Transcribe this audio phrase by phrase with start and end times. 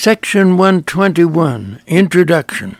[0.00, 2.76] Section 121 Introduction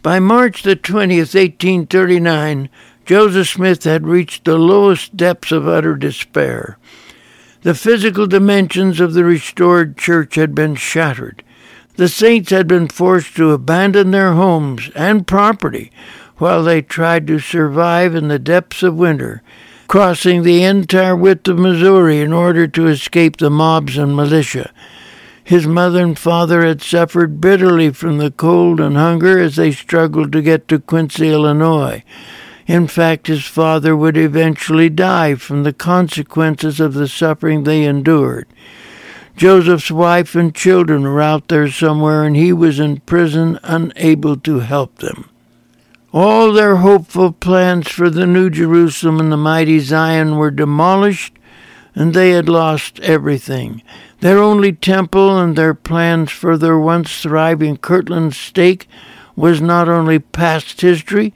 [0.00, 2.68] By March the 20th, 1839,
[3.04, 6.78] Joseph Smith had reached the lowest depths of utter despair.
[7.62, 11.42] The physical dimensions of the restored church had been shattered.
[11.96, 15.90] The saints had been forced to abandon their homes and property
[16.36, 19.42] while they tried to survive in the depths of winter,
[19.88, 24.70] crossing the entire width of Missouri in order to escape the mobs and militia.
[25.46, 30.32] His mother and father had suffered bitterly from the cold and hunger as they struggled
[30.32, 32.02] to get to Quincy, Illinois.
[32.66, 38.48] In fact, his father would eventually die from the consequences of the suffering they endured.
[39.36, 44.58] Joseph's wife and children were out there somewhere, and he was in prison, unable to
[44.58, 45.30] help them.
[46.12, 51.38] All their hopeful plans for the New Jerusalem and the mighty Zion were demolished,
[51.94, 53.84] and they had lost everything.
[54.20, 58.88] Their only temple and their plans for their once thriving Kirtland stake
[59.34, 61.34] was not only past history,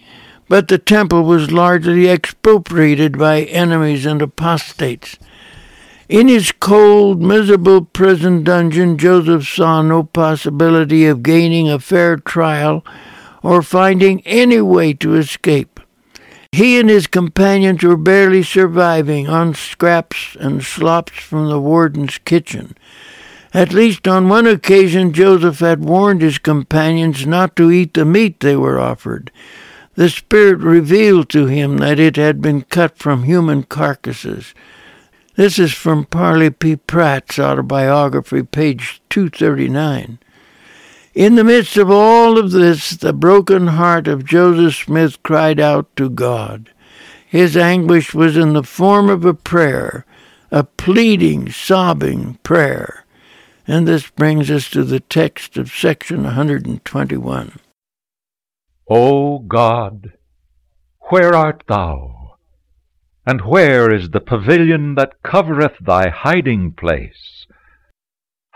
[0.49, 5.17] but the temple was largely expropriated by enemies and apostates.
[6.09, 12.85] In his cold, miserable prison dungeon, Joseph saw no possibility of gaining a fair trial
[13.43, 15.80] or finding any way to escape.
[16.53, 22.77] He and his companions were barely surviving on scraps and slops from the warden's kitchen.
[23.55, 28.41] At least on one occasion, Joseph had warned his companions not to eat the meat
[28.41, 29.31] they were offered.
[29.95, 34.55] The Spirit revealed to him that it had been cut from human carcasses.
[35.37, 36.77] This is from Parley P.
[36.77, 40.19] Pratt's autobiography, page 239.
[41.15, 45.95] In the midst of all of this, the broken heart of Joseph Smith cried out
[45.97, 46.71] to God.
[47.27, 50.07] His anguish was in the form of a prayer,
[50.53, 53.05] a pleading, sobbing prayer.
[53.67, 57.59] And this brings us to the text of section 121.
[58.89, 60.13] O God,
[61.09, 62.37] where art thou?
[63.27, 67.40] And where is the pavilion that covereth thy hiding place?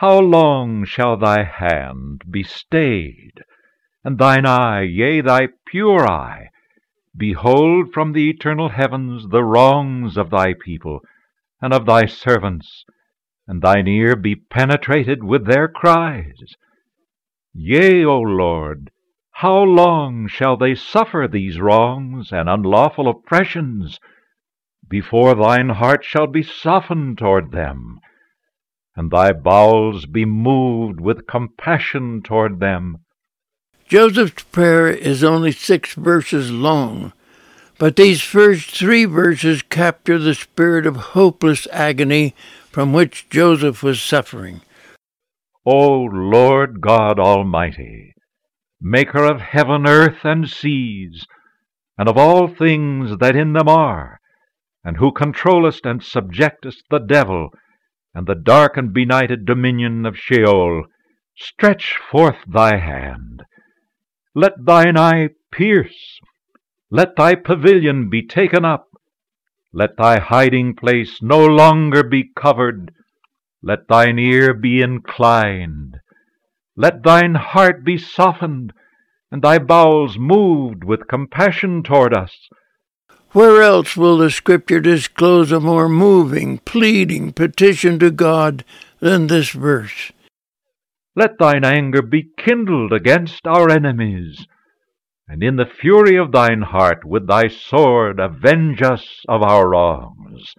[0.06, 3.42] How long shall thy hand be stayed,
[4.04, 6.50] and thine eye, yea, thy pure eye,
[7.16, 11.00] behold from the eternal heavens the wrongs of thy people
[11.62, 12.84] and of thy servants,
[13.48, 16.54] and thine ear be penetrated with their cries?
[17.54, 18.90] Yea, O Lord,
[19.30, 23.98] how long shall they suffer these wrongs and unlawful oppressions
[24.86, 28.00] before thine heart shall be softened toward them?
[28.96, 32.98] And thy bowels be moved with compassion toward them.
[33.86, 37.12] Joseph's prayer is only six verses long,
[37.78, 42.34] but these first three verses capture the spirit of hopeless agony
[42.70, 44.60] from which Joseph was suffering.
[45.66, 48.14] O Lord God Almighty,
[48.80, 51.26] maker of heaven, earth, and seas,
[51.96, 54.20] and of all things that in them are,
[54.84, 57.50] and who controllest and subjectest the devil,
[58.14, 60.84] and the dark and benighted dominion of Sheol,
[61.36, 63.44] stretch forth thy hand.
[64.34, 66.20] Let thine eye pierce.
[66.90, 68.88] Let thy pavilion be taken up.
[69.72, 72.92] Let thy hiding place no longer be covered.
[73.62, 75.96] Let thine ear be inclined.
[76.76, 78.72] Let thine heart be softened,
[79.30, 82.48] and thy bowels moved with compassion toward us.
[83.34, 88.64] Where else will the Scripture disclose a more moving, pleading petition to God
[89.00, 90.12] than this verse?
[91.16, 94.46] Let thine anger be kindled against our enemies,
[95.26, 100.54] and in the fury of thine heart with thy sword avenge us of our wrongs.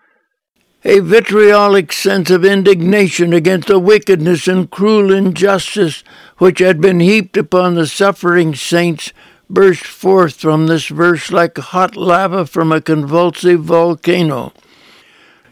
[0.84, 6.04] A vitriolic sense of indignation against the wickedness and cruel injustice
[6.40, 9.14] which had been heaped upon the suffering saints
[9.50, 14.54] burst forth from this verse like hot lava from a convulsive volcano.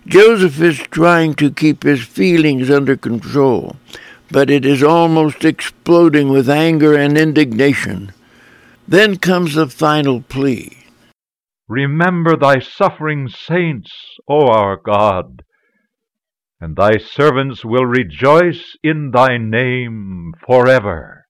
[0.05, 3.77] Joseph is trying to keep his feelings under control,
[4.29, 8.11] but it is almost exploding with anger and indignation.
[8.87, 10.83] Then comes the final plea
[11.69, 13.91] Remember thy suffering saints,
[14.27, 15.43] O our God,
[16.59, 21.22] and thy servants will rejoice in thy name forever.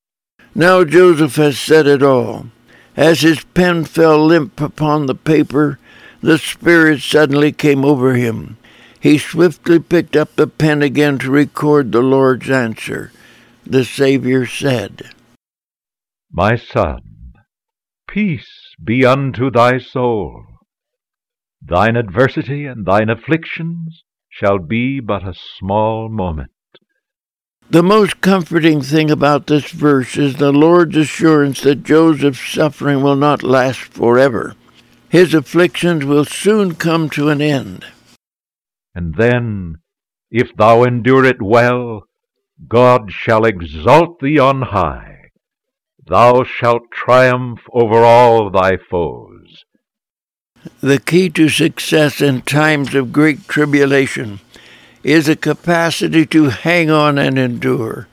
[0.56, 2.48] Now Joseph has said it all.
[2.96, 5.80] As his pen fell limp upon the paper,
[6.22, 8.58] the Spirit suddenly came over him.
[9.00, 13.12] He swiftly picked up the pen again to record the Lord's answer.
[13.66, 15.10] The Savior said,
[16.32, 17.34] My son,
[18.08, 20.46] peace be unto thy soul.
[21.62, 26.52] Thine adversity and thine afflictions shall be but a small moment.
[27.74, 33.16] The most comforting thing about this verse is the Lord's assurance that Joseph's suffering will
[33.16, 34.54] not last forever.
[35.10, 37.84] His afflictions will soon come to an end.
[38.94, 39.78] And then,
[40.30, 42.04] if thou endure it well,
[42.68, 45.32] God shall exalt thee on high.
[46.06, 49.66] Thou shalt triumph over all thy foes.
[50.82, 54.42] The key to success in times of great tribulation
[55.04, 58.08] is a capacity to hang on and endure.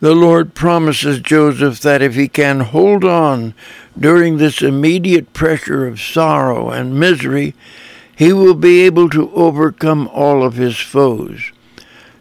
[0.00, 3.54] The Lord promises Joseph that if he can hold on
[3.98, 7.54] during this immediate pressure of sorrow and misery,
[8.16, 11.52] he will be able to overcome all of his foes.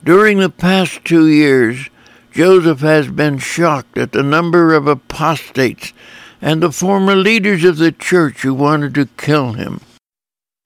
[0.04, 1.90] During the past two years,
[2.32, 5.94] Joseph has been shocked at the number of apostates
[6.42, 9.82] and the former leaders of the church who wanted to kill him.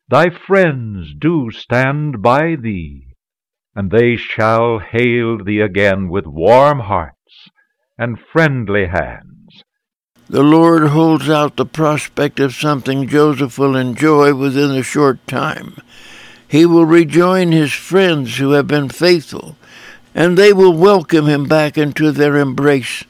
[0.07, 3.04] Thy friends do stand by thee,
[3.75, 7.49] and they shall hail thee again with warm hearts
[7.97, 9.63] and friendly hands.
[10.27, 15.75] The Lord holds out the prospect of something Joseph will enjoy within a short time.
[16.47, 19.55] He will rejoin his friends who have been faithful,
[20.15, 23.03] and they will welcome him back into their embrace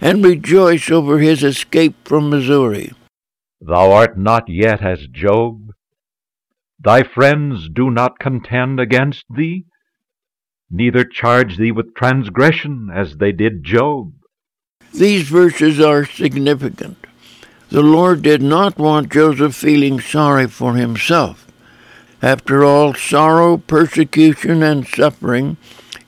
[0.00, 2.92] and rejoice over his escape from Missouri.
[3.60, 5.72] Thou art not yet as Job.
[6.78, 9.64] Thy friends do not contend against thee,
[10.74, 14.12] neither charge thee with transgression as they did Job.
[14.92, 16.98] These verses are significant.
[17.70, 21.46] The Lord did not want Joseph feeling sorry for himself.
[22.22, 25.56] After all, sorrow, persecution, and suffering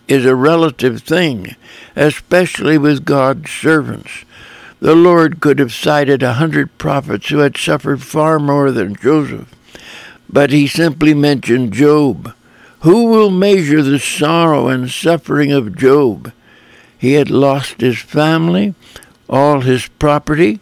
[0.09, 1.57] is a relative thing,
[1.95, 4.25] especially with God's servants.
[4.81, 9.53] The Lord could have cited a hundred prophets who had suffered far more than Joseph,
[10.29, 12.35] but he simply mentioned Job.
[12.87, 16.33] Who will measure the sorrow and suffering of Job?
[16.97, 18.77] He had lost his family,
[19.29, 20.61] all his property,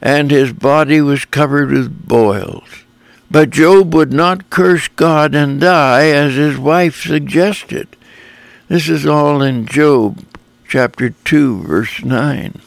[0.00, 2.86] and his body was covered with boils.
[3.30, 7.94] But Job would not curse God and die as his wife suggested.
[8.68, 10.24] This is all in Job
[10.66, 12.58] chapter 2, verse 9.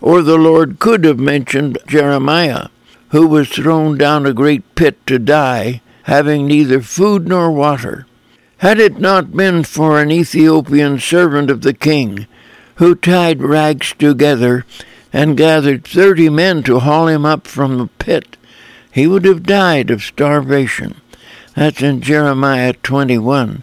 [0.00, 2.66] Or the Lord could have mentioned Jeremiah,
[3.10, 8.08] who was thrown down a great pit to die, having neither food nor water.
[8.60, 12.26] Had it not been for an Ethiopian servant of the king,
[12.74, 14.66] who tied rags together
[15.14, 18.36] and gathered thirty men to haul him up from the pit,
[18.92, 21.00] he would have died of starvation.
[21.56, 23.62] That's in Jeremiah 21,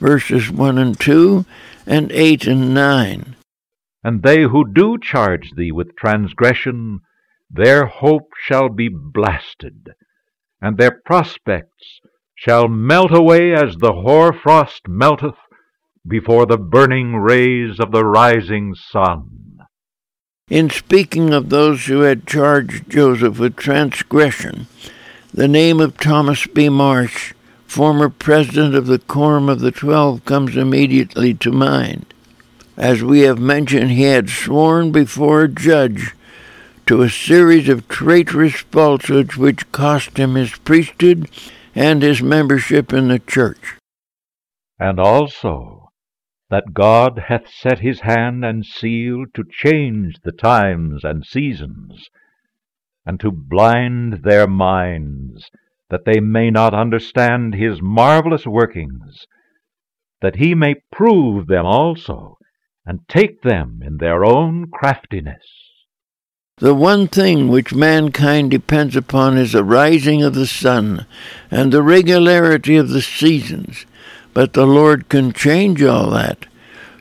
[0.00, 1.44] verses 1 and 2,
[1.86, 3.36] and 8 and 9.
[4.02, 7.00] And they who do charge thee with transgression,
[7.50, 9.90] their hope shall be blasted,
[10.62, 11.97] and their prospects
[12.38, 15.34] shall melt away as the hoar frost melteth
[16.06, 19.58] before the burning rays of the rising sun.
[20.48, 24.66] In speaking of those who had charged Joseph with transgression,
[25.34, 26.68] the name of Thomas B.
[26.68, 27.34] Marsh
[27.68, 32.06] former president of the Quorum of the Twelve, comes immediately to mind.
[32.76, 36.14] As we have mentioned, he had sworn before a judge
[36.86, 41.28] to a series of traitorous falsehoods which cost him his priesthood
[41.78, 43.76] and his membership in the church.
[44.80, 45.90] And also
[46.50, 52.08] that God hath set his hand and seal to change the times and seasons,
[53.06, 55.50] and to blind their minds
[55.88, 59.26] that they may not understand his marvelous workings,
[60.20, 62.38] that he may prove them also,
[62.84, 65.67] and take them in their own craftiness.
[66.60, 71.06] The one thing which mankind depends upon is the rising of the sun
[71.50, 73.86] and the regularity of the seasons,
[74.34, 76.46] but the Lord can change all that.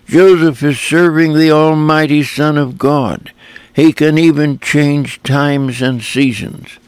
[0.08, 3.34] Joseph is serving the Almighty Son of God.
[3.74, 6.80] He can even change times and seasons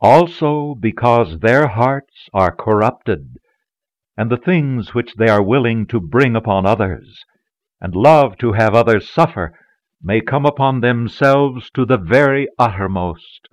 [0.00, 3.38] also because their hearts are corrupted,
[4.16, 7.24] and the things which they are willing to bring upon others,
[7.80, 9.52] and love to have others suffer,
[10.02, 13.48] may come upon themselves to the very uttermost.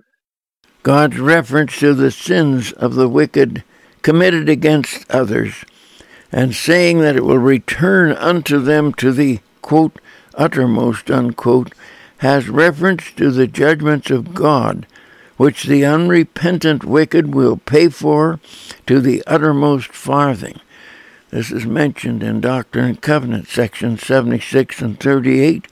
[0.82, 3.64] God's reference to the sins of the wicked
[4.02, 5.64] committed against others,
[6.30, 9.98] and saying that it will return unto them to the quote,
[10.34, 11.72] uttermost, unquote,
[12.18, 14.86] has reference to the judgments of God
[15.36, 18.40] which the unrepentant wicked will pay for
[18.86, 20.60] to the uttermost farthing.
[21.30, 25.66] This is mentioned in Doctrine and Covenants, sections 76 and 38,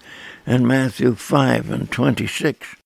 [0.46, 2.76] and Matthew 5 and 26.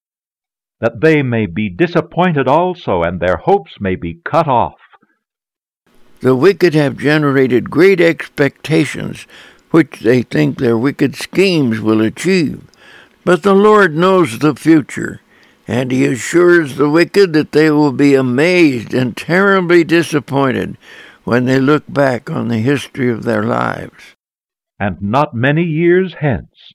[0.81, 4.79] That they may be disappointed also, and their hopes may be cut off.
[6.21, 9.27] The wicked have generated great expectations
[9.71, 12.63] which they think their wicked schemes will achieve.
[13.25, 15.21] But the Lord knows the future,
[15.67, 20.79] and he assures the wicked that they will be amazed and terribly disappointed
[21.25, 24.17] when they look back on the history of their lives.
[24.81, 26.73] And not many years hence,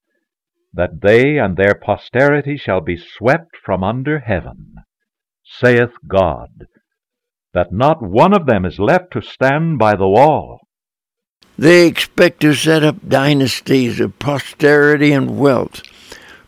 [0.73, 4.75] that they and their posterity shall be swept from under heaven,
[5.43, 6.67] saith God,
[7.53, 10.59] that not one of them is left to stand by the wall.
[11.57, 15.83] They expect to set up dynasties of posterity and wealth,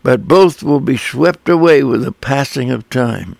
[0.01, 3.38] but both will be swept away with the passing of time.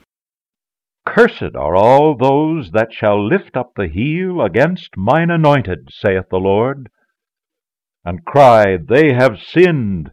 [1.08, 6.38] Cursed are all those that shall lift up the heel against mine anointed, saith the
[6.38, 6.89] Lord,
[8.04, 10.12] and cry, They have sinned,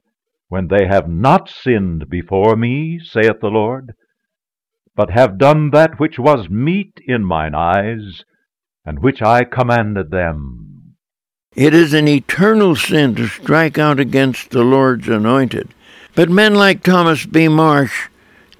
[0.53, 3.95] when they have not sinned before me, saith the Lord,
[4.95, 8.23] but have done that which was meet in mine eyes,
[8.85, 10.95] and which I commanded them.
[11.57, 15.71] It is an eternal sin to strike out against the Lord's anointed.
[16.15, 17.49] But men like Thomas B.
[17.49, 18.11] Marsh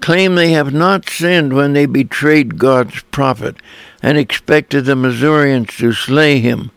[0.01, 3.57] claim they have not sinned when they betrayed God's prophet
[4.01, 6.71] and expected the Missourians to slay him.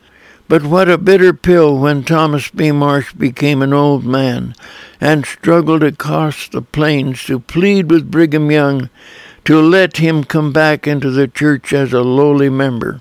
[0.48, 2.70] But what a bitter pill when Thomas B.
[2.70, 4.54] Marsh became an old man
[5.00, 8.88] and struggled across the plains to plead with Brigham Young
[9.44, 13.00] to let him come back into the church as a lowly member.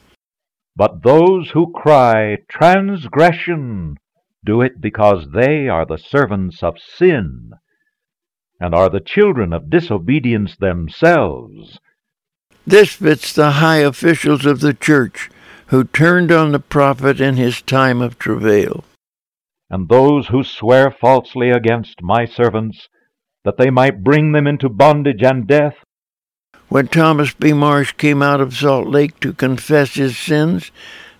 [0.75, 3.97] But those who cry transgression
[4.43, 7.51] do it because they are the servants of sin
[8.59, 11.79] and are the children of disobedience themselves.
[12.65, 15.29] This fits the high officials of the church
[15.67, 18.83] who turned on the prophet in his time of travail.
[19.69, 22.87] And those who swear falsely against my servants,
[23.43, 25.75] that they might bring them into bondage and death.
[26.69, 27.53] When Thomas B.
[27.53, 30.71] Marsh came out of Salt Lake to confess his sins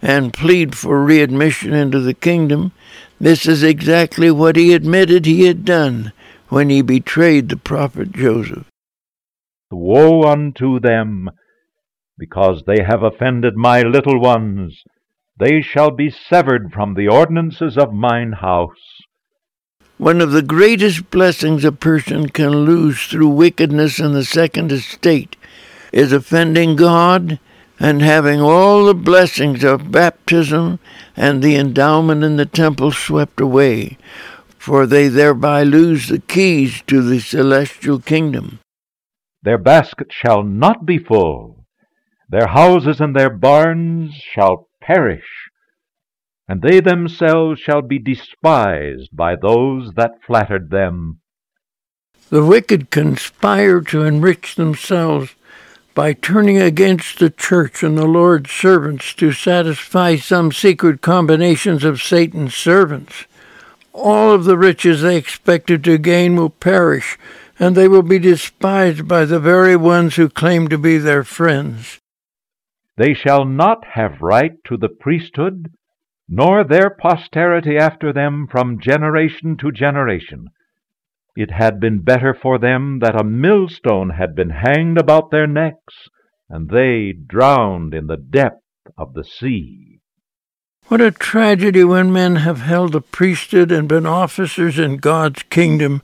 [0.02, 2.72] and plead for readmission into the kingdom,
[3.20, 6.12] this is exactly what he admitted he had done
[6.50, 8.66] when he betrayed the prophet Joseph.
[9.72, 11.30] Woe unto them,
[12.18, 14.84] because they have offended my little ones.
[15.38, 19.04] They shall be severed from the ordinances of mine house.
[19.98, 25.36] One of the greatest blessings a person can lose through wickedness in the second estate
[25.92, 27.40] is offending God
[27.80, 30.80] and having all the blessings of baptism
[31.16, 33.98] and the endowment in the temple swept away,
[34.58, 38.60] for they thereby lose the keys to the celestial kingdom.
[39.44, 41.65] Their basket shall not be full,
[42.30, 45.50] their houses and their barns shall perish,
[46.48, 51.20] and they themselves shall be despised by those that flattered them.
[52.30, 55.36] The wicked conspire to enrich themselves
[55.94, 62.02] by turning against the church and the Lord's servants to satisfy some secret combinations of
[62.02, 63.26] Satan's servants
[63.96, 67.18] all of the riches they expected to gain will perish,
[67.58, 72.00] and they will be despised by the very ones who claim to be their friends.
[72.98, 75.72] They shall not have right to the priesthood,
[76.30, 80.50] nor their posterity after them from generation to generation.
[81.36, 86.08] It had been better for them that a millstone had been hanged about their necks,
[86.50, 88.64] and they drowned in the depth
[88.98, 90.00] of the sea.
[90.88, 96.02] What a tragedy when men have held the priesthood and been officers in God's kingdom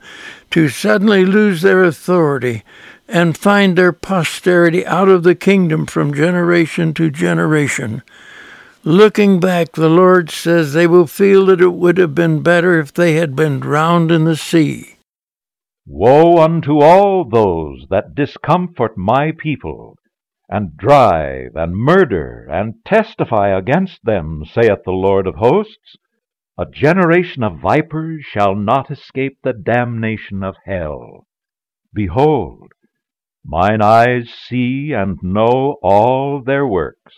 [0.50, 2.64] to suddenly lose their authority
[3.12, 8.02] and find their posterity out of the kingdom from generation to generation.
[8.84, 12.92] Looking back, the Lord says they will feel that it would have been better if
[12.92, 14.96] they had been drowned in the sea.
[15.86, 19.98] Woe unto all those that discomfort my people
[20.48, 25.96] and drive, and murder, and testify against them, saith the Lord of hosts.
[26.58, 31.26] A generation of vipers shall not escape the damnation of hell.
[31.94, 32.72] Behold,
[33.44, 37.14] mine eyes see and know all their works,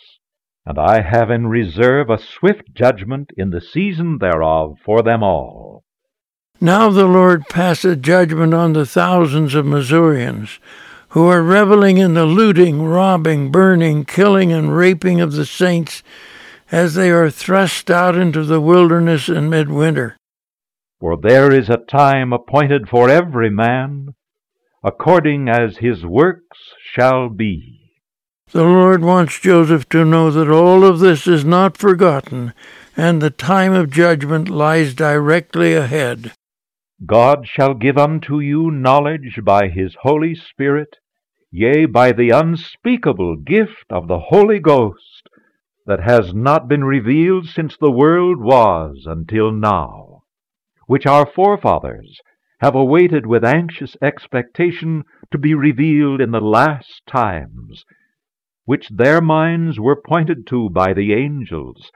[0.67, 5.85] and I have in reserve a swift judgment in the season thereof for them all.
[6.61, 10.61] Now the Lord passeth judgment on the thousands of Missourians
[11.15, 16.03] who are reveling in the looting, robbing, burning, killing, and raping of the saints
[16.73, 20.17] as they are thrust out into the wilderness in midwinter.
[20.99, 24.15] For there is a time appointed for every man,
[24.85, 26.59] according as his works
[26.93, 27.81] shall be.
[28.53, 32.53] The Lord wants Joseph to know that all of this is not forgotten,
[32.97, 36.33] and the time of judgment lies directly ahead.
[37.05, 40.99] God shall give unto you knowledge by his Holy Spirit
[41.57, 45.29] yea, by the unspeakable gift of the Holy Ghost,
[45.87, 50.25] that has not been revealed since the world was until now,
[50.89, 52.19] which our forefathers
[52.61, 57.85] have awaited with anxious expectation to be revealed in the last times,
[58.65, 61.91] which their minds were pointed to by the angels,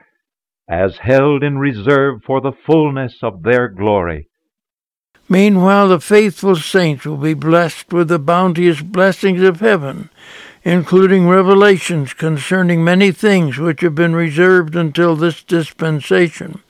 [0.69, 4.27] as held in reserve for the fullness of their glory.
[5.27, 10.09] Meanwhile, the faithful saints will be blessed with the bounteous blessings of heaven,
[10.63, 16.61] including revelations concerning many things which have been reserved until this dispensation.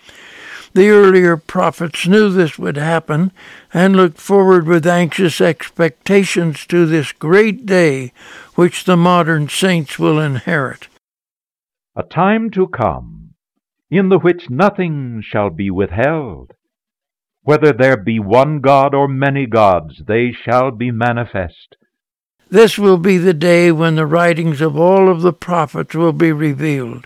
[0.73, 3.31] The earlier prophets knew this would happen
[3.73, 8.13] and looked forward with anxious expectations to this great day
[8.55, 10.87] which the modern saints will inherit.
[11.95, 13.33] A time to come,
[13.89, 16.53] in the which nothing shall be withheld.
[17.41, 21.77] Whether there be one God or many gods, they shall be manifest.
[22.49, 26.31] This will be the day when the writings of all of the prophets will be
[26.31, 27.05] revealed,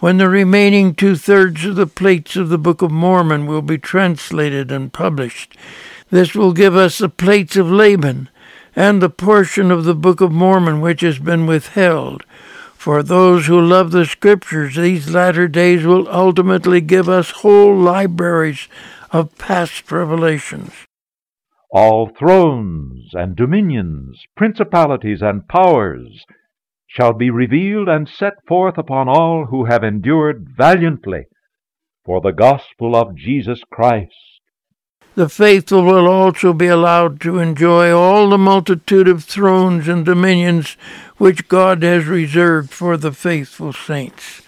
[0.00, 3.78] when the remaining two thirds of the plates of the Book of Mormon will be
[3.78, 5.56] translated and published.
[6.10, 8.28] This will give us the plates of Laban
[8.76, 12.24] and the portion of the Book of Mormon which has been withheld.
[12.76, 18.68] For those who love the Scriptures, these latter days will ultimately give us whole libraries
[19.10, 20.72] of past revelations
[21.74, 26.24] all thrones and dominions, principalities and powers
[26.94, 31.24] shall be revealed and set forth upon all who have endured valiantly
[32.04, 34.12] for the gospel of Jesus Christ.
[35.14, 40.76] The faithful will also be allowed to enjoy all the multitude of thrones and dominions
[41.18, 44.42] which God has reserved for the faithful saints.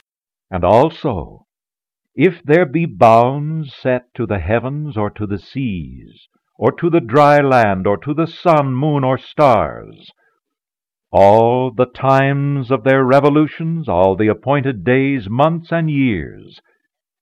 [0.50, 1.47] And also,
[2.15, 7.00] if there be bounds set to the heavens or to the seas, or to the
[7.00, 10.11] dry land, or to the sun, moon, or stars.
[11.13, 16.61] All the times of their revolutions, all the appointed days, months, and years,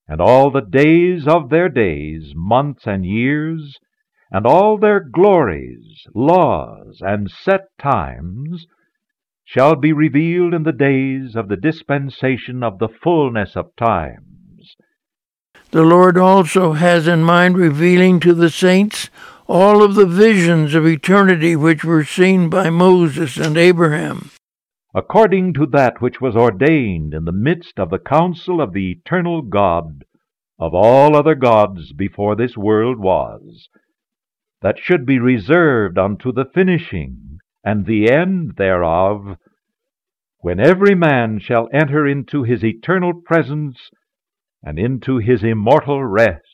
[0.09, 3.79] and all the days of their days, months, and years,
[4.31, 8.67] and all their glories, laws, and set times,
[9.45, 14.77] shall be revealed in the days of the dispensation of the fullness of times.
[15.71, 19.11] the Lord also has in mind revealing to the saints
[19.47, 24.31] all of the visions of eternity which were seen by Moses and Abraham.
[24.95, 29.43] According to that which was ordained in the midst of the counsel of the eternal
[29.43, 30.05] God
[30.59, 33.69] of all other gods before this world was,
[34.63, 39.37] that should be reserved unto the finishing and the end thereof,
[40.39, 43.91] when every man shall enter into his eternal presence
[44.63, 46.54] and into his immortal rest.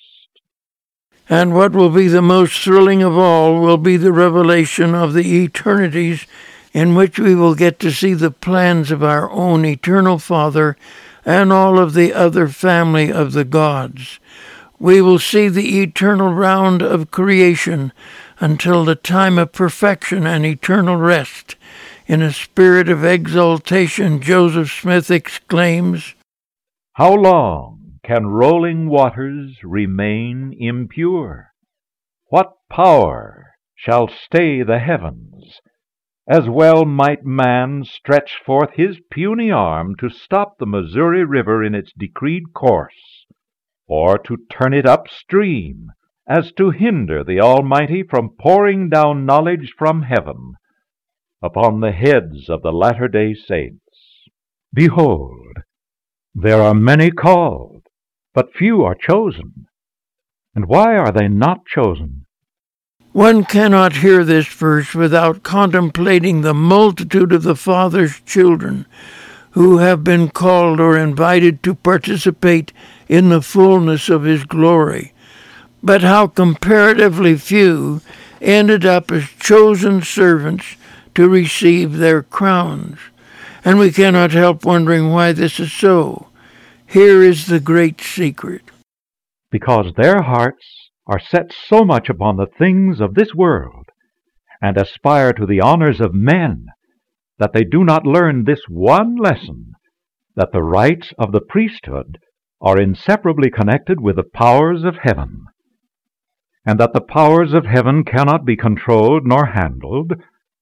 [1.30, 5.44] And what will be the most thrilling of all will be the revelation of the
[5.44, 6.26] eternities
[6.72, 10.76] in which we will get to see the plans of our own eternal Father
[11.24, 14.18] and all of the other family of the gods.
[14.80, 17.92] We will see the eternal round of creation
[18.40, 21.54] until the time of perfection and eternal rest.
[22.08, 26.14] In a spirit of exultation, Joseph Smith exclaims,
[26.94, 27.79] How long?
[28.02, 31.52] Can rolling waters remain impure?
[32.26, 35.60] What power shall stay the heavens?
[36.28, 41.74] As well might man stretch forth his puny arm to stop the Missouri River in
[41.74, 43.26] its decreed course,
[43.86, 45.90] or to turn it upstream,
[46.28, 50.54] as to hinder the Almighty from pouring down knowledge from heaven
[51.42, 54.28] upon the heads of the latter day saints.
[54.72, 55.56] Behold,
[56.34, 57.79] there are many called
[58.34, 59.66] but few are chosen.
[60.54, 62.26] And why are they not chosen?
[63.12, 68.86] One cannot hear this verse without contemplating the multitude of the Father's children
[69.52, 72.72] who have been called or invited to participate
[73.08, 75.12] in the fullness of His glory,
[75.82, 78.00] but how comparatively few
[78.40, 80.76] ended up as chosen servants
[81.16, 82.98] to receive their crowns.
[83.64, 86.28] And we cannot help wondering why this is so.
[86.90, 88.62] Here is the great secret.
[89.48, 93.90] Because their hearts are set so much upon the things of this world,
[94.60, 96.66] and aspire to the honors of men,
[97.38, 99.74] that they do not learn this one lesson
[100.34, 102.18] that the rights of the priesthood
[102.60, 105.44] are inseparably connected with the powers of heaven,
[106.66, 110.14] and that the powers of heaven cannot be controlled nor handled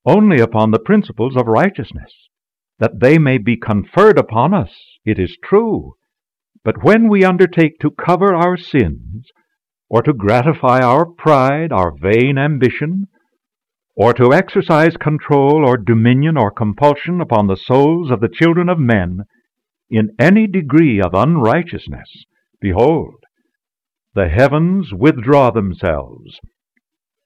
[0.04, 2.12] only upon the principles of righteousness,
[2.78, 4.72] that they may be conferred upon us,
[5.06, 5.94] it is true,
[6.68, 9.30] but when we undertake to cover our sins,
[9.88, 13.06] or to gratify our pride, our vain ambition,
[13.96, 18.78] or to exercise control or dominion or compulsion upon the souls of the children of
[18.78, 19.20] men,
[19.88, 22.26] in any degree of unrighteousness,
[22.60, 23.14] behold,
[24.14, 26.38] the heavens withdraw themselves.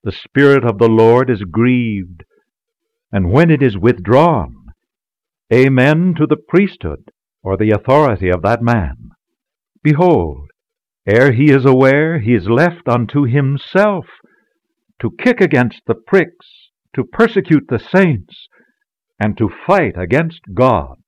[0.04, 2.22] The Spirit of the Lord is grieved,
[3.10, 4.66] and when it is withdrawn,
[5.52, 7.10] Amen to the priesthood
[7.42, 9.10] or the authority of that man.
[9.82, 10.50] Behold,
[11.06, 14.06] ere he is aware, he is left unto himself
[15.00, 16.46] to kick against the pricks,
[16.94, 18.48] to persecute the saints,
[19.18, 20.98] and to fight against God.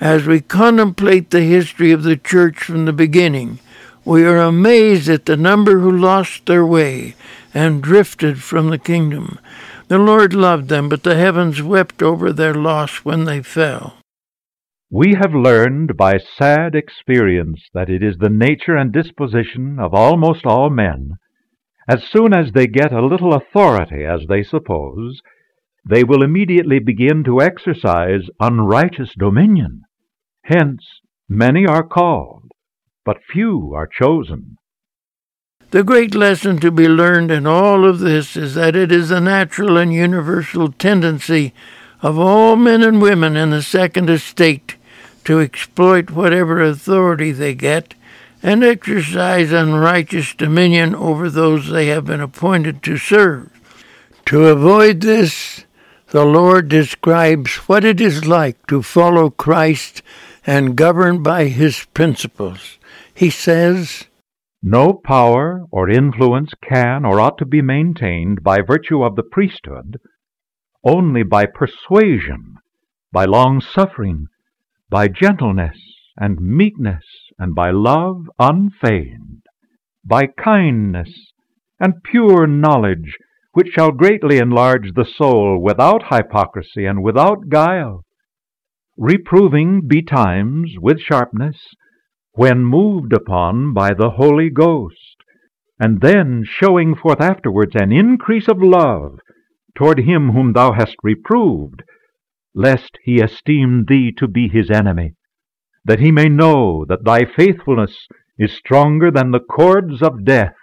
[0.00, 3.58] As we contemplate the history of the church from the beginning,
[4.04, 7.16] we are amazed at the number who lost their way
[7.52, 9.38] and drifted from the kingdom.
[9.88, 13.94] The Lord loved them, but the heavens wept over their loss when they fell.
[14.90, 20.46] We have learned by sad experience that it is the nature and disposition of almost
[20.46, 21.16] all men,
[21.88, 25.20] as soon as they get a little authority, as they suppose,
[25.88, 29.82] they will immediately begin to exercise unrighteous dominion.
[30.44, 30.84] Hence,
[31.28, 32.50] many are called,
[33.04, 34.56] but few are chosen.
[35.70, 39.20] The great lesson to be learned in all of this is that it is a
[39.20, 41.52] natural and universal tendency
[42.06, 44.76] of all men and women in the second estate
[45.24, 47.94] to exploit whatever authority they get
[48.44, 53.50] and exercise unrighteous dominion over those they have been appointed to serve.
[54.26, 55.64] To avoid this,
[56.10, 60.00] the Lord describes what it is like to follow Christ
[60.46, 62.78] and govern by his principles.
[63.12, 64.04] He says,
[64.62, 69.98] No power or influence can or ought to be maintained by virtue of the priesthood,
[70.86, 72.54] only by persuasion,
[73.12, 74.26] by long suffering,
[74.88, 75.76] by gentleness
[76.16, 77.02] and meekness,
[77.38, 79.42] and by love unfeigned,
[80.04, 81.32] by kindness
[81.80, 83.16] and pure knowledge,
[83.52, 88.04] which shall greatly enlarge the soul without hypocrisy and without guile,
[88.96, 91.56] reproving betimes with sharpness,
[92.32, 95.16] when moved upon by the Holy Ghost,
[95.80, 99.18] and then showing forth afterwards an increase of love
[99.76, 101.82] toward him whom thou hast reproved,
[102.54, 105.14] lest he esteem thee to be his enemy,
[105.84, 108.08] that he may know that thy faithfulness
[108.38, 110.54] is stronger than the cords of death.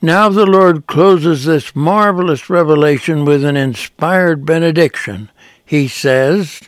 [0.00, 5.30] Now the Lord closes this marvelous revelation with an inspired benediction.
[5.64, 6.60] He says,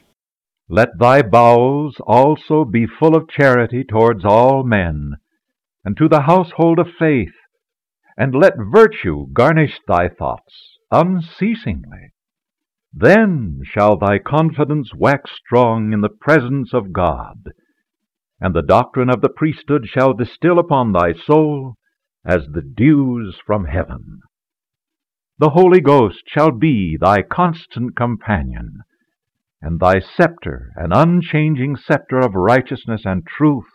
[0.69, 5.17] let thy bowels also be full of charity towards all men,
[5.85, 7.35] and to the household of faith,
[8.17, 12.13] and let virtue garnish thy thoughts unceasingly.
[12.95, 17.51] Then shall thy confidence wax strong in the presence of God,
[18.41, 21.75] and the doctrine of the priesthood shall distil upon thy soul
[22.25, 24.21] as the dews from heaven.
[25.39, 28.83] The Holy Ghost shall be thy constant companion
[29.63, 33.71] and thy scepter an unchanging scepter of righteousness and truth.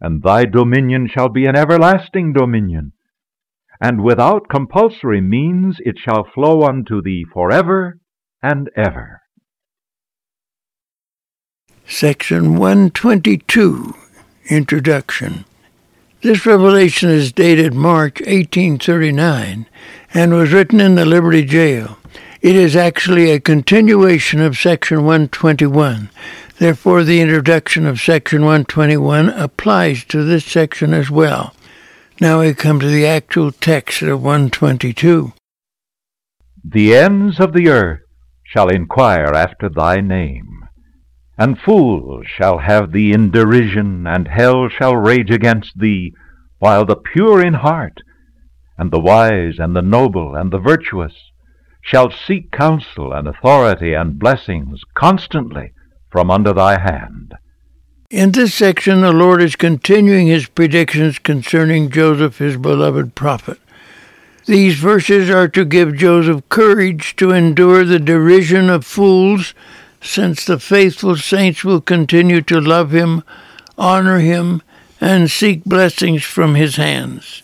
[0.00, 2.92] And thy dominion shall be an everlasting dominion,
[3.80, 7.98] and without compulsory means it shall flow unto thee forever
[8.42, 9.22] and ever.
[11.86, 13.94] Section 122
[14.48, 15.44] Introduction
[16.20, 19.66] This revelation is dated March 1839
[20.12, 21.98] and was written in the Liberty Jail.
[22.42, 26.10] It is actually a continuation of Section 121.
[26.58, 31.54] Therefore, the introduction of Section 121 applies to this section as well.
[32.22, 35.32] Now we come to the actual text of 122.
[36.62, 38.02] The ends of the earth
[38.42, 40.68] shall inquire after thy name,
[41.38, 46.12] and fools shall have thee in derision, and hell shall rage against thee,
[46.58, 48.02] while the pure in heart,
[48.76, 51.14] and the wise, and the noble, and the virtuous,
[51.80, 55.72] shall seek counsel and authority and blessings constantly
[56.10, 57.32] from under thy hand.
[58.10, 63.58] In this section, the Lord is continuing his predictions concerning Joseph, his beloved prophet.
[64.46, 69.54] These verses are to give Joseph courage to endure the derision of fools,
[70.00, 73.22] since the faithful saints will continue to love him,
[73.78, 74.62] honor him,
[75.00, 77.42] and seek blessings from his hands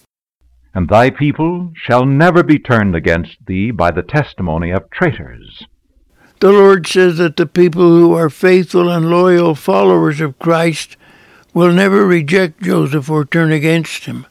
[0.77, 5.65] and thy people shall never be turned against thee by the testimony of traitors.
[6.39, 10.97] The Lord says that the people who are faithful and loyal followers of Christ
[11.55, 14.27] will never reject Joseph or turn against him.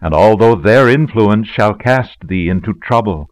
[0.00, 3.28] And although their influence shall cast thee into trouble,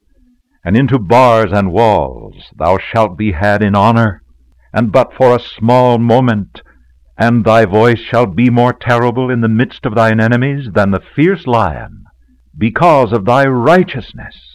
[0.65, 4.23] and into bars and walls, thou shalt be had in honor,
[4.73, 6.63] and but for a small moment,
[7.19, 11.03] and thy voice shall be more terrible in the midst of thine enemies than the
[11.17, 12.05] fierce lion
[12.57, 14.50] because of thy righteousness,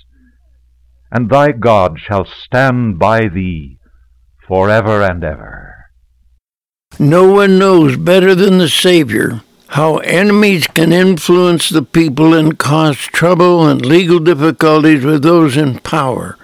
[1.16, 3.80] and thy God shall stand by thee
[4.46, 5.86] for ever and ever.
[7.00, 12.98] No one knows better than the Savior how enemies can influence the people and cause
[12.98, 16.38] trouble and legal difficulties with those in power.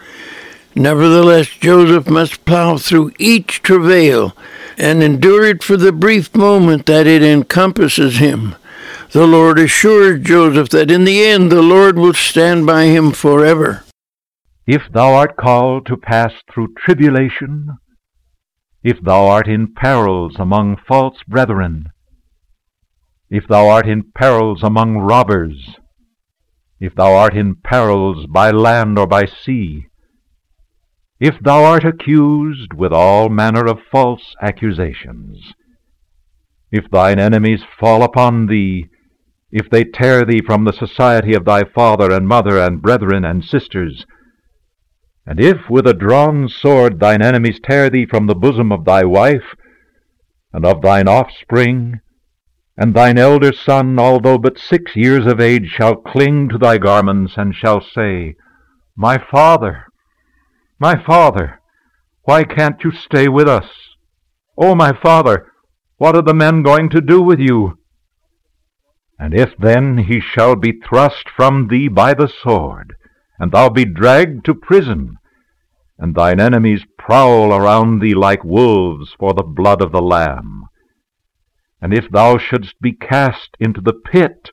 [0.74, 4.34] Nevertheless, Joseph must plow through each travail
[4.78, 8.56] and endure it for the brief moment that it encompasses him.
[9.12, 13.84] The Lord assures Joseph that in the end the Lord will stand by him forever.
[14.68, 17.78] If thou art called to pass through tribulation,
[18.84, 21.88] if thou art in perils among false brethren,
[23.30, 25.78] if thou art in perils among robbers,
[26.80, 29.88] if thou art in perils by land or by sea,
[31.20, 35.54] if thou art accused with all manner of false accusations,
[36.72, 38.88] if thine enemies fall upon thee,
[39.52, 43.44] if they tear thee from the society of thy father and mother and brethren and
[43.44, 44.06] sisters,
[45.26, 49.04] and if with a drawn sword thine enemies tear thee from the bosom of thy
[49.04, 49.56] wife,
[50.54, 52.00] and of thine offspring,
[52.78, 57.34] and thine elder son, although but six years of age, shall cling to thy garments,
[57.38, 58.36] and shall say,
[58.96, 59.86] My father,
[60.80, 61.62] my father,
[62.24, 63.70] why can't you stay with us?
[64.58, 65.52] O oh, my father,
[65.98, 67.78] what are the men going to do with you?
[69.20, 72.96] And if then he shall be thrust from thee by the sword,
[73.42, 75.18] and thou be dragged to prison,
[75.98, 80.66] and thine enemies prowl around thee like wolves for the blood of the Lamb.
[81.82, 84.52] And if thou shouldst be cast into the pit,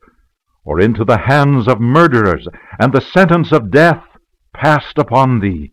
[0.64, 2.48] or into the hands of murderers,
[2.80, 4.04] and the sentence of death
[4.54, 5.70] passed upon thee,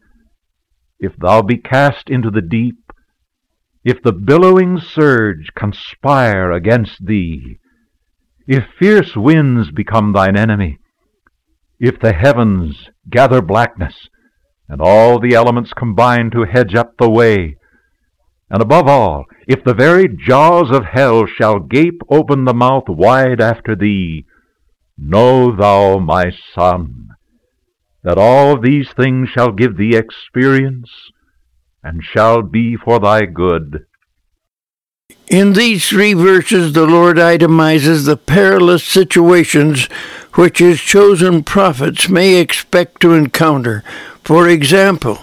[0.99, 2.91] if thou be cast into the deep,
[3.85, 7.59] if the billowing surge conspire against thee,
[8.45, 10.79] if fierce winds become thine enemy,
[11.79, 14.09] if the heavens gather blackness,
[14.67, 17.57] and all the elements combine to hedge up the way,
[18.49, 23.41] and above all, if the very jaws of hell shall gape open the mouth wide
[23.41, 24.25] after thee,
[24.97, 27.09] know thou, my son,
[28.03, 30.89] that all these things shall give thee experience,
[31.83, 33.85] and shall be for thy good.
[35.27, 39.85] In these three verses, the Lord itemizes the perilous situations
[40.33, 43.83] which his chosen prophets may expect to encounter.
[44.23, 45.19] For example,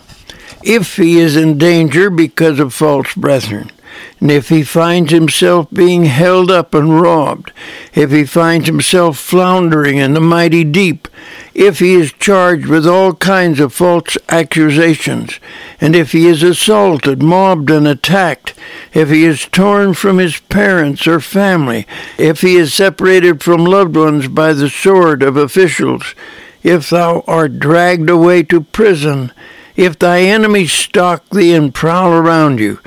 [0.62, 3.72] if he is in danger because of false brethren,
[4.20, 7.52] and if he finds himself being held up and robbed,
[7.94, 11.08] if he finds himself floundering in the mighty deep,
[11.54, 15.38] if he is charged with all kinds of false accusations,
[15.80, 18.54] and if he is assaulted, mobbed, and attacked,
[18.92, 21.86] if he is torn from his parents or family,
[22.18, 26.14] if he is separated from loved ones by the sword of officials,
[26.62, 29.32] if thou art dragged away to prison,
[29.76, 32.78] if thy enemies stalk thee and prowl around you,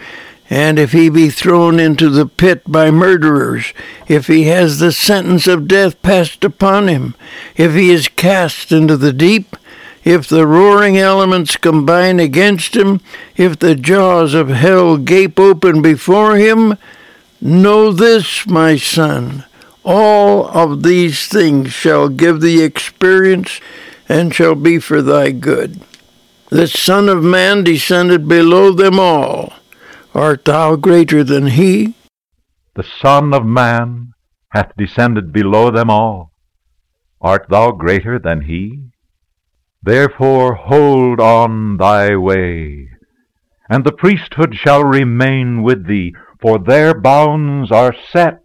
[0.49, 3.73] and if he be thrown into the pit by murderers,
[4.08, 7.15] if he has the sentence of death passed upon him,
[7.55, 9.55] if he is cast into the deep,
[10.03, 13.01] if the roaring elements combine against him,
[13.36, 16.77] if the jaws of hell gape open before him,
[17.41, 19.43] know this, my son,
[19.84, 23.60] all of these things shall give thee experience
[24.08, 25.81] and shall be for thy good.
[26.49, 29.53] The Son of Man descended below them all
[30.15, 31.93] Art thou greater than he?
[32.75, 34.13] The Son of Man
[34.51, 36.32] hath descended below them all.
[37.19, 38.91] Art thou greater than he?
[39.84, 42.91] Therefore hold on thy way,
[43.69, 48.41] and the priesthood shall remain with thee, for their bounds are set,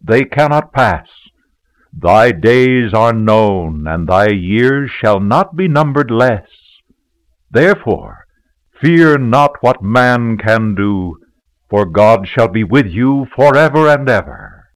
[0.00, 1.08] they cannot pass.
[1.92, 6.48] Thy days are known, and thy years shall not be numbered less.
[7.50, 8.21] Therefore
[8.82, 11.16] Fear not what man can do,
[11.70, 14.70] for God shall be with you forever and ever.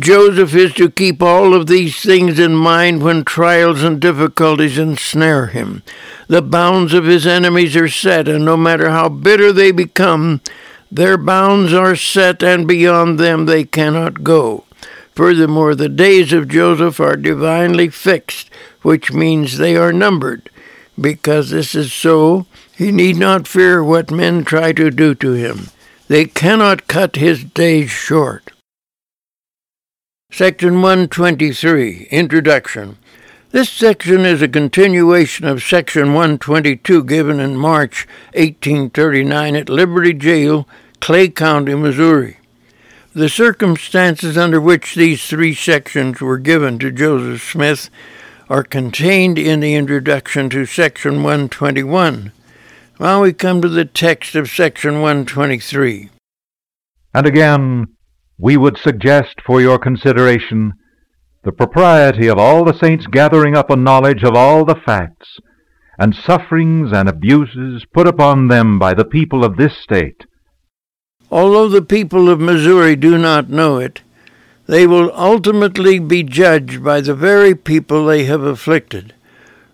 [0.00, 5.48] Joseph is to keep all of these things in mind when trials and difficulties ensnare
[5.48, 5.82] him.
[6.28, 10.40] The bounds of his enemies are set, and no matter how bitter they become,
[10.90, 14.64] their bounds are set, and beyond them they cannot go.
[15.14, 18.48] Furthermore, the days of Joseph are divinely fixed,
[18.80, 20.48] which means they are numbered.
[20.98, 22.46] Because this is so,
[22.78, 25.66] he need not fear what men try to do to him.
[26.06, 28.52] They cannot cut his days short.
[30.30, 32.96] Section 123 Introduction
[33.50, 40.68] This section is a continuation of Section 122 given in March 1839 at Liberty Jail,
[41.00, 42.36] Clay County, Missouri.
[43.12, 47.90] The circumstances under which these three sections were given to Joseph Smith
[48.48, 52.30] are contained in the introduction to Section 121.
[53.00, 56.10] Now we come to the text of section 123.
[57.14, 57.86] And again,
[58.36, 60.72] we would suggest for your consideration
[61.44, 65.38] the propriety of all the saints gathering up a knowledge of all the facts
[65.96, 70.24] and sufferings and abuses put upon them by the people of this state.
[71.30, 74.00] Although the people of Missouri do not know it,
[74.66, 79.14] they will ultimately be judged by the very people they have afflicted.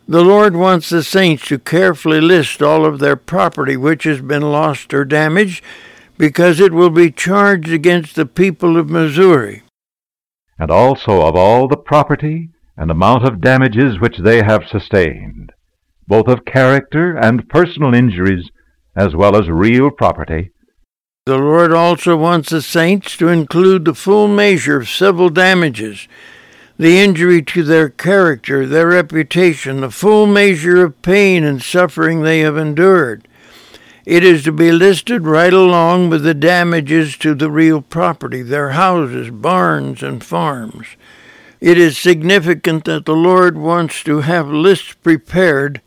[0.06, 4.42] The Lord wants the saints to carefully list all of their property which has been
[4.42, 5.64] lost or damaged,
[6.18, 9.62] because it will be charged against the people of Missouri.
[10.58, 15.52] And also of all the property and amount of damages which they have sustained,
[16.06, 18.50] both of character and personal injuries,
[18.94, 20.52] as well as real property,
[21.26, 26.06] the Lord also wants the saints to include the full measure of civil damages,
[26.76, 32.40] the injury to their character, their reputation, the full measure of pain and suffering they
[32.40, 33.28] have endured.
[34.04, 38.70] It is to be listed right along with the damages to the real property, their
[38.70, 40.88] houses, barns, and farms.
[41.60, 45.80] It is significant that the Lord wants to have lists prepared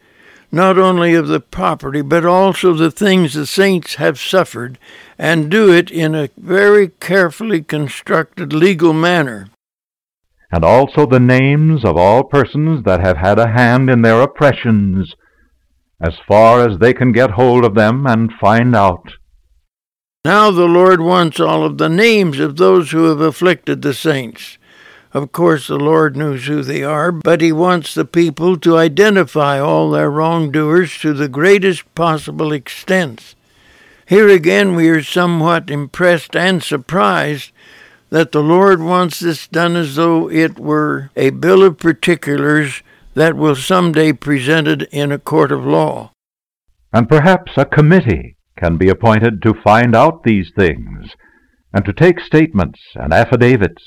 [0.51, 4.79] not only of the property, but also the things the saints have suffered,
[5.19, 9.49] and do it in a very carefully constructed legal manner.
[10.51, 15.13] And also the names of all persons that have had a hand in their oppressions,
[16.01, 19.11] as far as they can get hold of them and find out.
[20.23, 24.57] Now the Lord wants all of the names of those who have afflicted the saints.
[25.13, 29.59] Of course, the Lord knows who they are, but He wants the people to identify
[29.59, 33.35] all their wrongdoers to the greatest possible extent.
[34.05, 37.51] Here again, we are somewhat impressed and surprised
[38.09, 42.81] that the Lord wants this done as though it were a bill of particulars
[43.13, 46.11] that will someday be presented in a court of law.
[46.93, 51.11] And perhaps a committee can be appointed to find out these things,
[51.73, 53.83] and to take statements and affidavits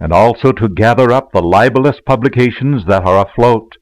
[0.00, 3.76] and also to gather up the libelous publications that are afloat,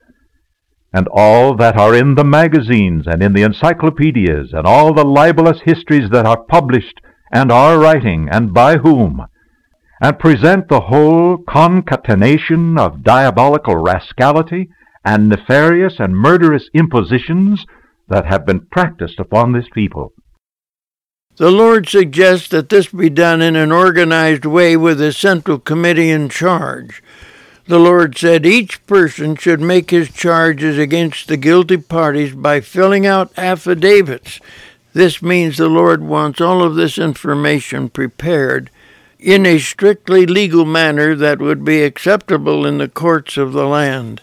[0.92, 5.60] and all that are in the magazines and in the encyclopedias, and all the libelous
[5.64, 7.00] histories that are published
[7.32, 9.26] and are writing, and by whom,
[10.02, 14.68] and present the whole concatenation of diabolical rascality
[15.04, 17.64] and nefarious and murderous impositions
[18.08, 20.12] that have been practiced upon this people.
[21.36, 26.10] The Lord suggests that this be done in an organized way with a central committee
[26.10, 27.00] in charge.
[27.66, 33.06] The Lord said each person should make his charges against the guilty parties by filling
[33.06, 34.40] out affidavits.
[34.94, 38.68] This means the Lord wants all of this information prepared
[39.22, 44.20] in a strictly legal manner that would be acceptable in the courts of the land.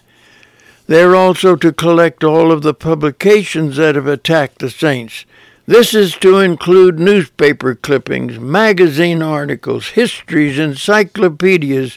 [0.86, 5.24] They are also to collect all of the publications that have attacked the saints.
[5.64, 11.96] This is to include newspaper clippings, magazine articles, histories, encyclopedias,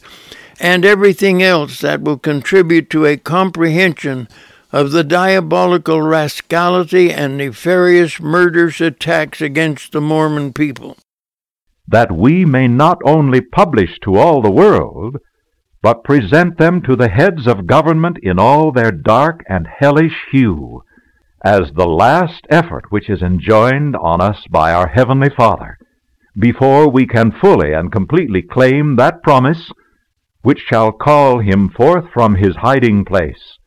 [0.59, 4.29] and everything else that will contribute to a comprehension
[4.71, 10.97] of the diabolical rascality and nefarious murderous attacks against the Mormon people.
[11.87, 15.17] That we may not only publish to all the world,
[15.81, 20.81] but present them to the heads of government in all their dark and hellish hue
[21.43, 25.77] as the last effort which is enjoined on us by our Heavenly Father,
[26.39, 29.69] before we can fully and completely claim that promise
[30.41, 33.57] which shall call him forth from his hiding place,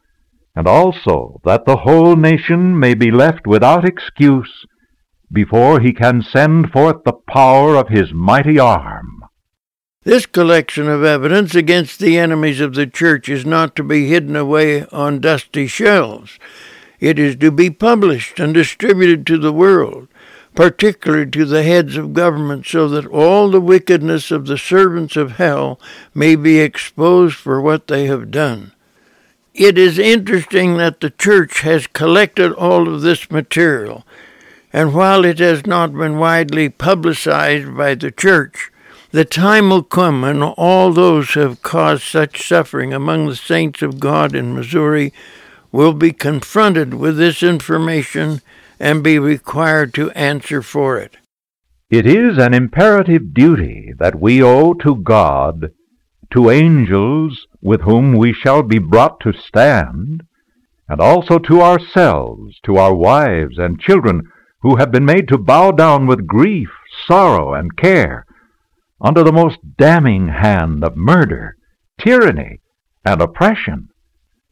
[0.55, 4.65] and also that the whole nation may be left without excuse
[5.33, 9.25] before he can send forth the power of his mighty arm.
[10.05, 14.37] This collection of evidence against the enemies of the church is not to be hidden
[14.37, 16.39] away on dusty shelves.
[17.01, 20.07] It is to be published and distributed to the world,
[20.55, 25.33] particularly to the heads of government, so that all the wickedness of the servants of
[25.33, 25.81] hell
[26.15, 28.71] may be exposed for what they have done.
[29.55, 34.06] It is interesting that the church has collected all of this material,
[34.73, 38.71] and while it has not been widely publicized by the church,
[39.11, 43.81] the time will come when all those who have caused such suffering among the saints
[43.83, 45.13] of God in Missouri
[45.73, 48.41] will be confronted with this information
[48.79, 51.17] and be required to answer for it.
[51.89, 55.71] It is an imperative duty that we owe to God,
[56.33, 60.25] to angels with whom we shall be brought to stand,
[60.89, 64.23] and also to ourselves, to our wives and children,
[64.63, 66.71] who have been made to bow down with grief,
[67.07, 68.27] sorrow, and care
[69.01, 71.57] under the most damning hand of murder,
[71.99, 72.61] tyranny,
[73.05, 73.89] and oppression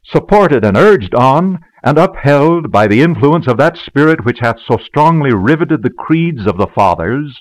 [0.07, 4.77] supported and urged on and upheld by the influence of that Spirit which hath so
[4.77, 7.41] strongly riveted the creeds of the fathers,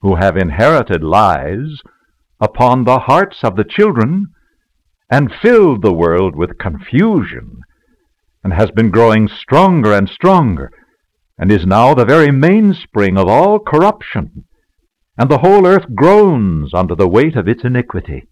[0.00, 1.80] who have inherited lies,
[2.40, 4.26] upon the hearts of the children,
[5.10, 7.60] and filled the world with confusion,
[8.42, 10.70] and has been growing stronger and stronger,
[11.38, 14.44] and is now the very mainspring of all corruption,
[15.16, 18.28] and the whole earth groans under the weight of its iniquity.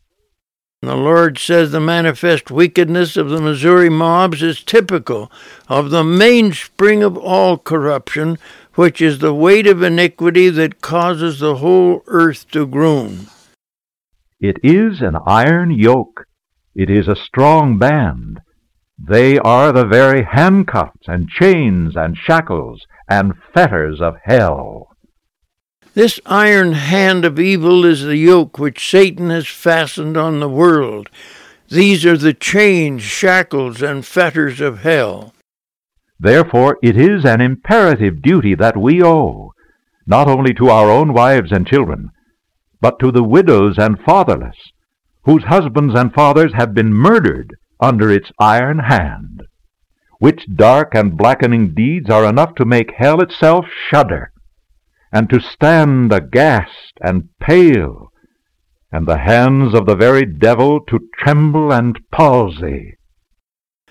[0.82, 5.30] The Lord says the manifest wickedness of the Missouri mobs is typical
[5.68, 8.38] of the mainspring of all corruption,
[8.76, 13.26] which is the weight of iniquity that causes the whole earth to groan.
[14.40, 16.24] It is an iron yoke.
[16.74, 18.40] It is a strong band.
[19.02, 24.88] They are the very handcuffs and chains and shackles and fetters of hell.
[25.94, 31.08] This iron hand of evil is the yoke which Satan has fastened on the world.
[31.68, 35.32] These are the chains, shackles, and fetters of hell.
[36.18, 39.52] Therefore, it is an imperative duty that we owe,
[40.06, 42.10] not only to our own wives and children,
[42.80, 44.56] but to the widows and fatherless,
[45.24, 49.42] whose husbands and fathers have been murdered under its iron hand,
[50.18, 54.32] which dark and blackening deeds are enough to make hell itself shudder
[55.12, 58.12] and to stand aghast and pale,
[58.92, 62.96] and the hands of the very devil to tremble and palsy.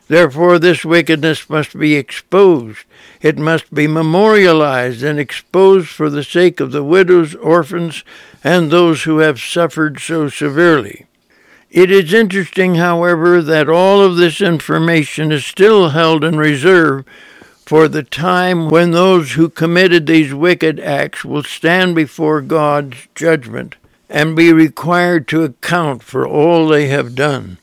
[0.08, 2.86] Therefore, this wickedness must be exposed.
[3.22, 8.04] It must be memorialized and exposed for the sake of the widows, orphans,
[8.44, 11.06] and those who have suffered so severely.
[11.70, 17.06] It is interesting, however, that all of this information is still held in reserve
[17.64, 23.76] for the time when those who committed these wicked acts will stand before God's judgment
[24.10, 27.60] and be required to account for all they have done.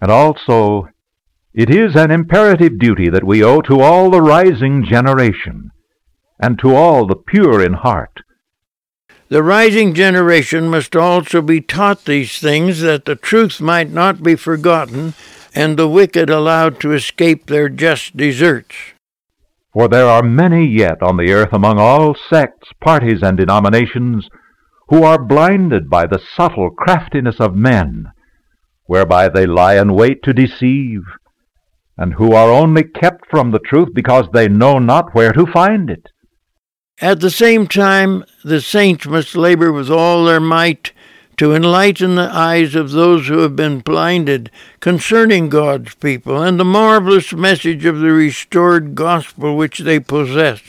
[0.00, 0.88] And also,
[1.52, 5.70] it is an imperative duty that we owe to all the rising generation
[6.40, 8.22] and to all the pure in heart.
[9.32, 14.36] The rising generation must also be taught these things that the truth might not be
[14.36, 15.14] forgotten
[15.54, 18.76] and the wicked allowed to escape their just deserts.
[19.72, 24.28] For there are many yet on the earth among all sects, parties, and denominations
[24.90, 28.08] who are blinded by the subtle craftiness of men,
[28.84, 31.04] whereby they lie in wait to deceive,
[31.96, 35.88] and who are only kept from the truth because they know not where to find
[35.88, 36.06] it.
[37.02, 40.92] At the same time, the saints must labor with all their might
[41.36, 46.64] to enlighten the eyes of those who have been blinded concerning God's people and the
[46.64, 50.60] marvelous message of the restored gospel which they possess.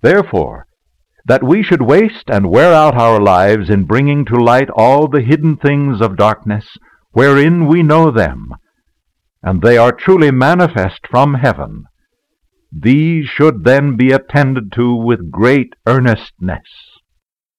[0.00, 0.66] Therefore,
[1.26, 5.20] that we should waste and wear out our lives in bringing to light all the
[5.20, 6.78] hidden things of darkness,
[7.10, 8.54] wherein we know them,
[9.42, 11.84] and they are truly manifest from heaven.
[12.78, 16.68] These should then be attended to with great earnestness.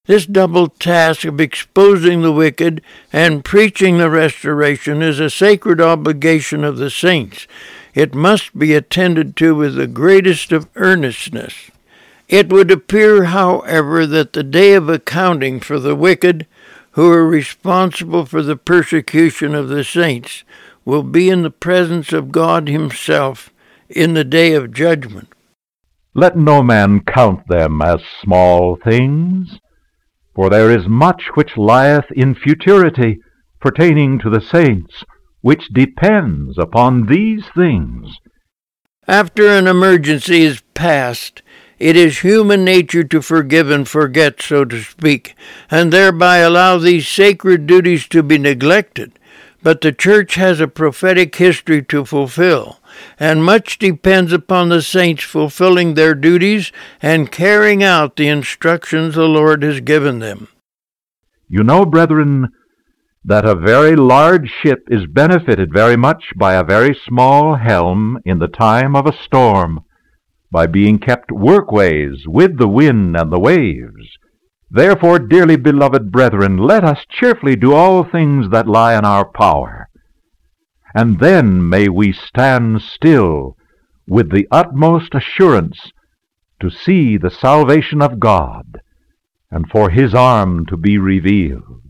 [0.06, 6.64] This double task of exposing the wicked and preaching the restoration is a sacred obligation
[6.64, 7.48] of the saints.
[7.96, 11.72] It must be attended to with the greatest of earnestness.
[12.30, 16.46] It would appear, however, that the day of accounting for the wicked,
[16.92, 20.44] who are responsible for the persecution of the saints,
[20.86, 23.50] will be in the presence of God Himself
[23.90, 25.34] in the day of judgment.
[26.14, 29.60] Let no man count them as small things
[30.38, 33.20] for there is much which lieth in futurity
[33.60, 35.04] pertaining to the saints,
[35.42, 38.20] which depends upon these things.
[39.08, 41.42] After an emergency is past,
[41.80, 45.36] it is human nature to forgive and forget, so to speak,
[45.72, 49.14] and thereby allow these sacred duties to be neglected.
[49.64, 52.78] But the Church has a prophetic history to fulfill,
[53.20, 56.72] and much depends upon the saints fulfilling their duties
[57.02, 60.48] and carrying out the instructions the Lord has given them.
[61.48, 62.50] You know, brethren,
[63.24, 68.40] that a very large ship is benefited very much by a very small helm in
[68.40, 69.82] the time of a storm,
[70.52, 74.18] by being kept workways with the wind and the waves.
[74.70, 79.90] Therefore, dearly beloved brethren, let us cheerfully do all things that lie in our power
[80.96, 83.58] and then may we stand still
[84.08, 85.92] with the utmost assurance
[86.60, 88.82] to see the salvation of God
[89.52, 91.82] and for his arm to be revealed.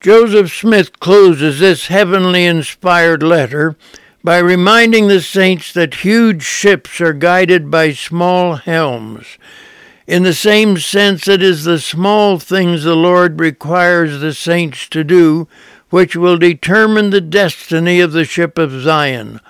[0.00, 3.76] Joseph Smith closes this heavenly inspired letter
[4.22, 9.38] by reminding the saints that huge ships are guided by small helms.
[10.06, 15.04] In the same sense, it is the small things the Lord requires the saints to
[15.04, 15.48] do
[15.90, 19.40] which will determine the destiny of the ship of Zion,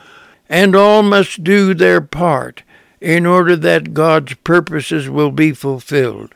[0.49, 2.62] and all must do their part
[3.01, 6.34] in order that God's purposes will be fulfilled.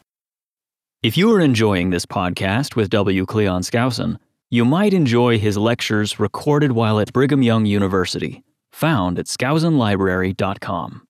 [1.02, 3.26] If you are enjoying this podcast with W.
[3.26, 4.18] Cleon Skousen,
[4.50, 8.42] you might enjoy his lectures recorded while at Brigham Young University,
[8.72, 11.02] found at skousenlibrary.com.